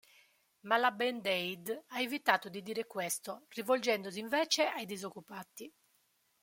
Ma 0.61 0.77
la 0.77 0.89
Band 0.89 1.23
Aid 1.27 1.83
ha 1.89 2.01
evitato 2.01 2.49
di 2.49 2.63
dire 2.63 2.87
questo, 2.87 3.45
rivolgendosi 3.49 4.17
invece 4.19 4.65
ai 4.65 4.87
disoccupati". 4.87 5.71